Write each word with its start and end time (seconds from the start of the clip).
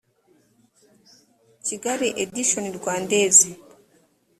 kigali 1.65 2.07
editions 2.23 2.73
rwandaises 2.77 3.41